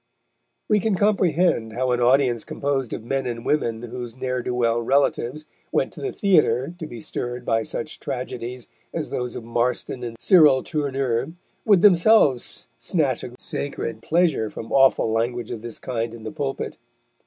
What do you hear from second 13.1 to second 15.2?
a sacred pleasure from awful